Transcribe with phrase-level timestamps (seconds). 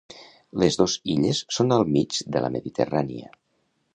[0.61, 3.33] Les dos illes són al mig de la Mediterrània.